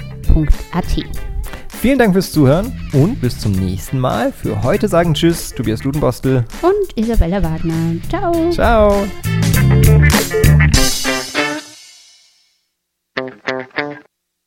Vielen 1.81 1.97
Dank 1.97 2.11
fürs 2.11 2.33
Zuhören 2.33 2.77
und 2.91 3.21
bis 3.21 3.39
zum 3.39 3.53
nächsten 3.53 3.99
Mal. 3.99 4.33
Für 4.33 4.63
heute 4.63 4.89
sagen 4.89 5.13
Tschüss, 5.13 5.55
Tobias 5.55 5.85
Ludenbostel. 5.85 6.43
Und 6.61 6.97
Isabella 6.97 7.41
Wagner. 7.41 7.95
Ciao. 8.09 8.51
Ciao. 8.51 9.07